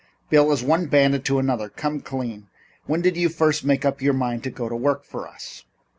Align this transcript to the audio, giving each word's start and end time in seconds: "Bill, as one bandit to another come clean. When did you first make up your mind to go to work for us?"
"Bill, 0.31 0.51
as 0.51 0.63
one 0.63 0.87
bandit 0.87 1.23
to 1.25 1.37
another 1.37 1.69
come 1.69 1.99
clean. 1.99 2.47
When 2.87 3.01
did 3.03 3.15
you 3.17 3.29
first 3.29 3.63
make 3.63 3.85
up 3.85 4.01
your 4.01 4.15
mind 4.15 4.43
to 4.45 4.49
go 4.49 4.67
to 4.67 4.75
work 4.75 5.03
for 5.03 5.27
us?" 5.27 5.63